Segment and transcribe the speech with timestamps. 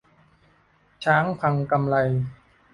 [1.03, 1.95] 'ช้างพังกำไล'